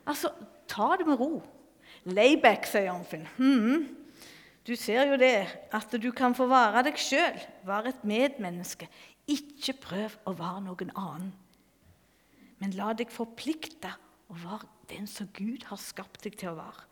[0.08, 0.32] Altså,
[0.68, 1.42] ta det med ro.
[2.04, 3.26] Layback, sier Arnfinn.
[3.36, 3.84] Hmm.
[4.66, 8.86] Du ser jo det, at du kan få være deg sjøl, være et medmenneske.
[9.30, 11.32] Ikke prøv å være noen annen.
[12.62, 13.90] Men la deg forplikte
[14.30, 16.86] å være den som Gud har skapt deg til å være.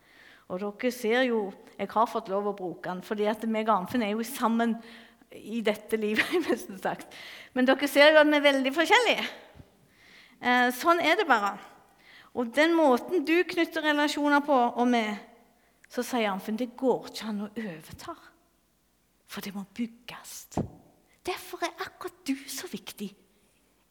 [0.50, 3.76] Og dere ser jo, Jeg har fått lov å bruke den, fordi at meg og
[3.76, 4.74] Arnfinn er jo sammen
[5.30, 6.26] i dette livet.
[7.54, 9.28] Men dere ser jo at vi er veldig forskjellige.
[10.40, 11.54] Eh, sånn er det bare.
[12.34, 15.18] Og den måten du knytter relasjoner på og med,
[15.90, 18.14] så sier han for det går ikke an å overta.
[19.30, 20.36] For det må bygges.
[21.26, 23.10] Derfor er akkurat du så viktig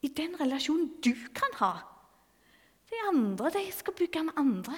[0.02, 1.74] i den relasjonen du kan ha.
[2.90, 4.78] De andre de skal bygge med andre.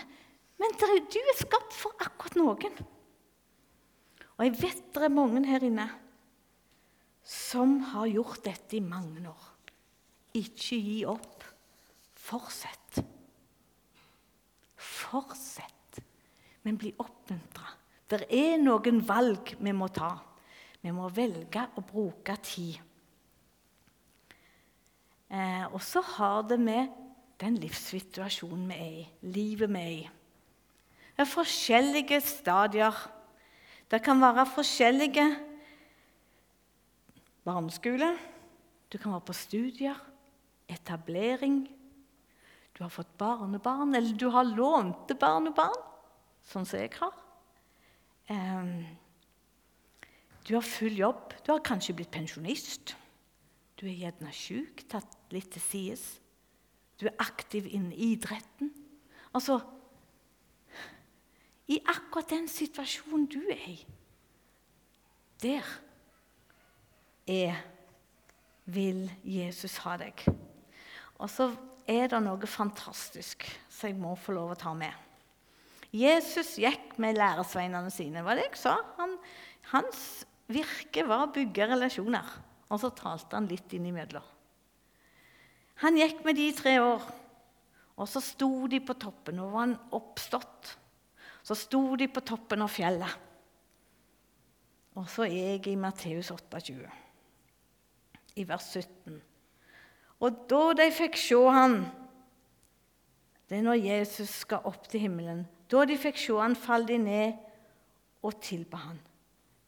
[0.62, 2.82] Men du er skapt for akkurat noen.
[4.38, 5.88] Og jeg vet det er mange her inne
[7.22, 9.48] som har gjort dette i mange år.
[10.38, 11.41] Ikke gi opp.
[12.22, 13.02] Fortsett.
[14.78, 16.02] Fortsett.
[16.62, 17.74] Men bli oppmuntra.
[18.12, 20.14] Det er noen valg vi må ta.
[20.82, 22.80] Vi må velge å bruke tid.
[25.32, 26.92] Eh, og så har det med
[27.42, 30.10] den livssituasjonen vi er i, livet vi er i.
[31.16, 32.98] Det er forskjellige stadier.
[33.92, 35.26] Det kan være forskjellige
[37.46, 38.12] barneskole,
[38.92, 39.98] du kan være på studier,
[40.70, 41.64] etablering,
[42.82, 45.78] du har fått barnebarn, eller du har lånte barnebarn.
[46.50, 47.14] sånn som jeg har.
[50.42, 51.36] Du har full jobb.
[51.46, 52.96] Du har kanskje blitt pensjonist.
[53.78, 56.08] Du er gjerne syk, tatt litt til sides.
[56.98, 58.74] Du er aktiv innen idretten.
[59.30, 59.62] Altså
[61.70, 63.80] I akkurat den situasjonen du er i,
[65.46, 65.70] der
[67.30, 67.62] er
[68.66, 70.26] vil Jesus ha deg.
[71.22, 71.54] Og så
[71.92, 74.94] er det noe fantastisk som jeg må få lov å ta med.
[75.92, 78.24] Jesus gikk med læresveinene sine.
[78.24, 78.78] Hva det jeg sa?
[79.00, 79.18] Han,
[79.74, 80.04] hans
[80.52, 82.30] virke var å bygge relasjoner.
[82.72, 84.24] Og så talte han litt innimellom.
[85.82, 87.04] Han gikk med de i tre år,
[87.98, 89.40] og så sto de på toppen.
[89.40, 90.76] Nå var han oppstått.
[91.42, 93.28] Så sto de på toppen av fjellet.
[95.00, 96.78] Og så er jeg i Matteus 28,
[98.38, 99.18] i vers 17.
[100.22, 101.80] Og da de fikk se han,
[103.50, 107.00] det er når Jesus skal opp til himmelen, da de fikk se han, falt de
[107.02, 107.40] ned
[108.24, 109.00] og tilba han.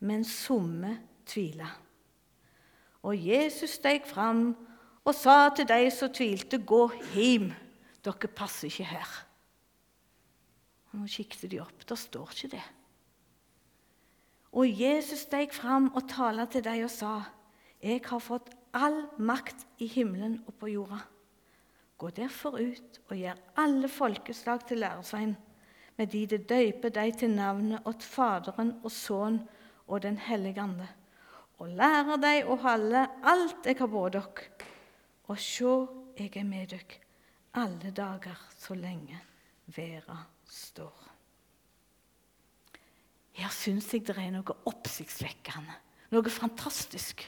[0.03, 1.67] Men somme tvila.
[3.03, 4.51] Og Jesus steg fram
[5.03, 7.51] og sa til de som tvilte, 'Gå hjem,
[8.05, 9.25] dere passer ikke her.'
[10.93, 11.89] Nå kikket de opp.
[11.89, 12.63] Der står ikke det.
[14.51, 17.23] Og Jesus steg fram og talte til dem og sa,
[17.81, 21.03] 'Jeg har fått all makt i himmelen og på jorda.'
[21.97, 25.35] Gå derfor ut og gjør alle folkeslag til læresvein,
[25.97, 29.47] med de det døyper deg til navnet åt Faderen og Sønnen
[29.87, 30.87] og Den hellige ande,
[31.59, 34.67] og lærer deg å holde alt jeg har båret dere.
[35.29, 35.73] Og sjå,
[36.17, 37.03] jeg er med dere
[37.53, 39.19] alle dager så lenge
[39.75, 40.17] verda
[40.49, 41.09] står.
[43.37, 45.77] Her syns jeg det er noe oppsiktsvekkende,
[46.13, 47.23] noe fantastisk.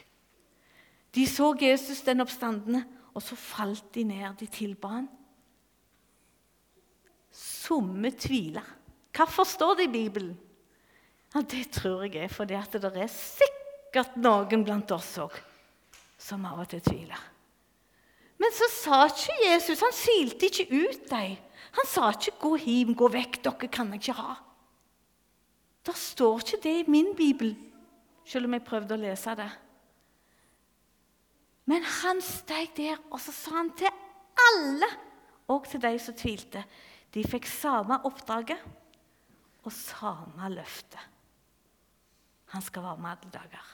[1.16, 2.84] De så Jesus den oppstandende,
[3.16, 4.34] og så falt de ned.
[4.36, 5.06] De tilba han.
[7.32, 8.64] Somme tviler.
[9.16, 10.34] Hvorfor står det i Bibelen?
[11.34, 15.34] Ja, Det tror jeg er fordi at det er sikkert noen blant oss òg
[16.18, 17.20] som av og til tviler.
[18.40, 21.36] Men så sa ikke Jesus Han silte ikke ut dem.
[21.76, 24.36] Han sa ikke 'gå hjem, gå vekk, dere kan jeg ikke ha'.
[25.84, 27.56] Det står ikke det i min bibel,
[28.24, 29.50] selv om jeg prøvde å lese det.
[31.66, 33.90] Men han steg der, og så sa han til
[34.50, 34.88] alle,
[35.50, 36.64] og til de som tvilte
[37.14, 38.60] De fikk samme oppdraget
[39.64, 40.98] og samme løfte.
[42.52, 43.70] Han skal være med alle dager.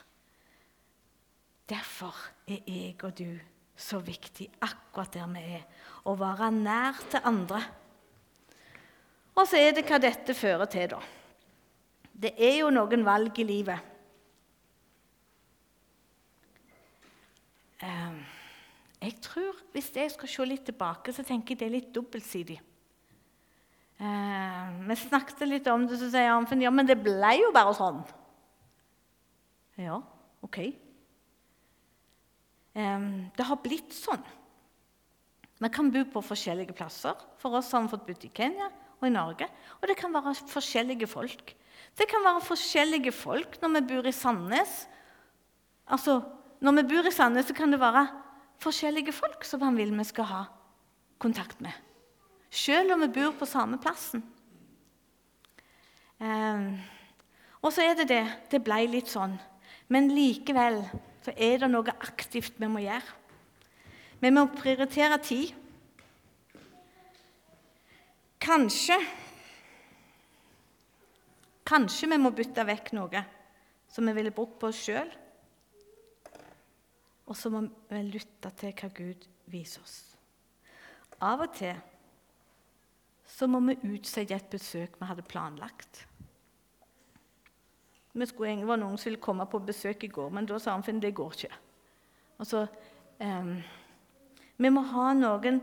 [1.68, 3.40] Derfor er jeg og du
[3.76, 5.64] så viktig akkurat der vi er,
[6.06, 7.60] å være nær til andre.
[9.34, 11.00] Og så er det hva dette fører til, da.
[12.12, 13.91] Det er jo noen valg i livet.
[17.82, 22.60] Jeg tror, Hvis jeg skal se litt tilbake, så tenker jeg det er litt dobbeltsidig.
[24.02, 27.74] Eh, vi snakket litt om det, så sier han ja, men det ble jo bare
[27.74, 28.02] sånn.
[29.80, 29.98] Ja,
[30.42, 30.58] OK.
[32.72, 34.22] Det har blitt sånn.
[35.62, 37.18] Vi kan bo på forskjellige plasser.
[37.38, 39.46] For oss har vi fått bodd i Kenya og i Norge.
[39.80, 41.52] Og det kan være forskjellige folk.
[41.98, 44.72] Det kan være forskjellige folk når vi bor i Sandnes.
[45.86, 46.20] Altså,
[46.62, 48.04] Når vi bor i Sandnes, så kan det være
[48.62, 50.42] forskjellige folk som han vil vi skal ha
[51.18, 51.74] kontakt med.
[52.52, 54.22] Selv om vi bor på samme plassen.
[56.22, 56.76] Um,
[57.62, 58.22] og så er det det.
[58.52, 59.34] Det ble litt sånn.
[59.90, 60.84] Men likevel
[61.24, 63.18] så er det noe aktivt vi må gjøre.
[64.22, 65.50] Vi må prioritere tid.
[68.42, 69.00] Kanskje
[71.66, 73.20] Kanskje vi må bytte vekk noe
[73.88, 75.08] som vi ville brukt på oss sjøl.
[77.32, 80.00] Og så må vi lytte til hva Gud viser oss.
[81.24, 81.78] Av og til
[83.32, 86.02] så må vi utsette et besøk vi hadde planlagt.
[88.12, 90.74] Vi skulle, det var noen som ville komme på besøk i går, men da sa
[90.76, 91.60] han det går ikke.
[92.44, 92.66] Så,
[93.22, 93.54] um,
[94.60, 95.62] vi må ha noen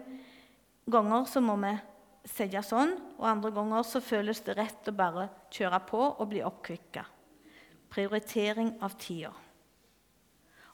[0.89, 1.75] ganger så må vi
[2.25, 6.41] sette sånn, og andre ganger så føles det rett å bare kjøre på og bli
[6.45, 7.05] oppkvikka.
[7.93, 9.35] Prioritering av tida.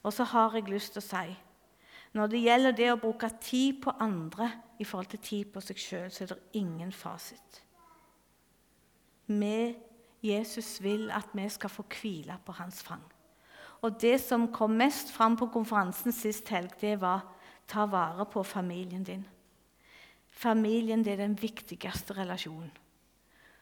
[0.06, 1.34] Og så har jeg lyst til å si
[2.16, 4.46] når det gjelder det å bruke tid på andre
[4.80, 7.58] i forhold til tid på seg sjøl, så er det ingen fasit.
[9.26, 9.74] Vi
[10.24, 13.02] Jesus vil at vi skal få hvile på hans fang.
[13.82, 17.26] Og Det som kom mest fram på konferansen sist helg, det var
[17.68, 19.26] ta vare på familien din.
[20.30, 22.72] Familien det er den viktigste relasjonen.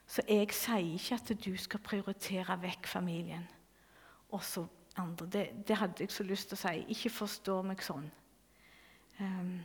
[0.07, 3.47] Så jeg sier ikke at du skal prioritere vekk familien.
[4.30, 4.66] Også
[5.01, 5.26] andre.
[5.26, 6.74] Det, det hadde jeg så lyst til å si.
[6.95, 8.07] Ikke forstå meg sånn.
[9.20, 9.57] Um,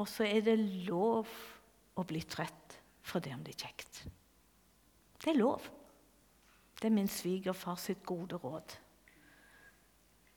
[0.00, 0.56] og så er det
[0.88, 1.28] lov
[1.96, 2.78] å bli trøtt.
[3.02, 4.04] for det om det er kjekt.
[5.18, 5.64] Det er lov.
[6.78, 8.76] Det er min svigerfar sitt gode råd.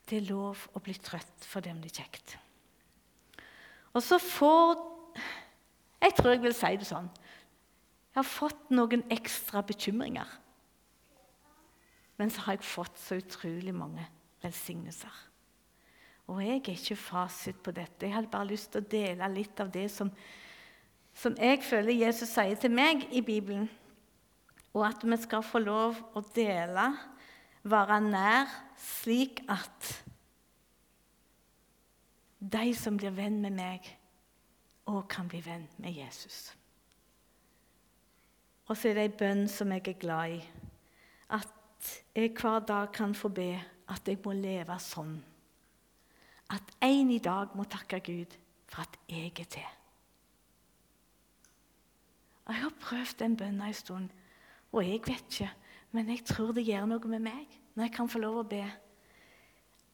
[0.06, 2.36] Det er lov å bli trøtt for det om det er kjekt.
[3.94, 4.94] Og så får
[6.02, 7.06] Jeg tror jeg vil si det sånn.
[8.12, 10.26] Jeg har fått noen ekstra bekymringer.
[12.16, 14.04] Men så har jeg fått så utrolig mange
[14.42, 15.22] velsignelser.
[16.26, 18.06] Og jeg er ikke fasit på dette.
[18.06, 20.10] Jeg hadde bare lyst til å dele litt av det som,
[21.14, 23.68] som jeg føler Jesus sier til meg i Bibelen.
[24.74, 26.90] Og at vi skal få lov å dele,
[27.66, 29.92] være nær, slik at
[32.40, 33.86] de som blir venn med meg,
[34.86, 36.52] òg kan bli venn med Jesus.
[38.66, 40.65] Og så er det ei bønn som jeg er glad i.
[42.14, 43.52] Jeg hver dag kan få be
[43.88, 45.16] at jeg må leve sånn.
[46.50, 48.36] At en i dag må takke Gud
[48.70, 49.72] for at jeg er til.
[52.46, 54.10] Og Jeg har prøvd den bønna en stund,
[54.72, 55.50] og jeg vet ikke,
[55.92, 58.62] men jeg tror det gjør noe med meg når jeg kan få lov å be.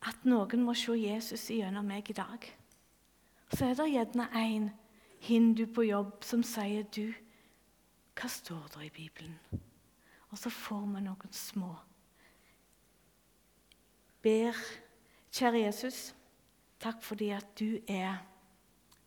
[0.03, 2.47] At noen må se Jesus gjennom meg i dag.
[3.53, 4.70] Så er det gjerne en
[5.22, 7.12] hindu på jobb som sier du,
[8.18, 9.39] hva står det i Bibelen?
[10.33, 11.70] Og så får vi noen små.
[14.22, 14.57] Ber,
[15.35, 16.14] kjære Jesus,
[16.80, 18.22] takk fordi at du er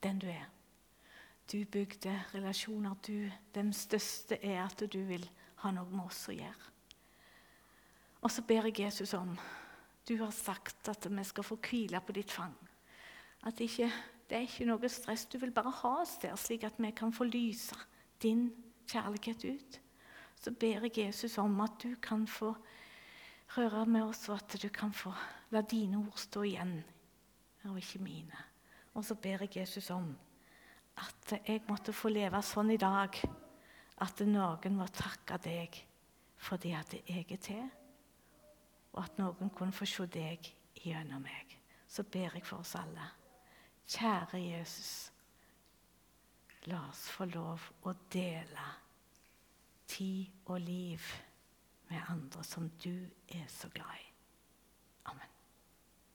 [0.04, 0.46] den du er.
[1.52, 2.94] Du bygde relasjoner.
[3.08, 5.26] Du, den største er at du vil
[5.62, 6.72] ha noe med oss å gjøre.
[8.26, 9.36] Og så ber jeg Jesus om
[10.06, 12.54] Du har sagt at vi skal få hvile på ditt fang.
[13.46, 13.90] At ikke,
[14.30, 15.26] det er ikke noe stress.
[15.26, 17.78] Du vil bare ha oss der, slik at vi kan få lyse
[18.22, 18.52] din
[18.90, 19.80] kjærlighet ut.
[20.42, 22.54] Så ber jeg Jesus om at du kan få
[23.58, 25.14] røre med oss, og at du kan få
[25.52, 26.78] la dine ord stå igjen,
[27.66, 28.44] og ikke mine.
[28.94, 30.14] Og så ber jeg Jesus om
[30.98, 33.18] at jeg måtte få leve sånn i dag
[34.04, 35.82] at noen må takke deg
[36.46, 37.64] fordi at jeg er til,
[38.94, 40.46] og at noen kunne få se deg
[40.78, 41.56] gjennom meg.
[41.88, 43.08] Så ber jeg for oss alle.
[43.90, 44.92] Kjære Jesus,
[46.70, 48.68] la oss få lov å dele
[49.88, 51.00] tid og liv
[51.90, 52.96] med andre som du
[53.30, 54.12] er så glad i.
[55.06, 55.35] Amen.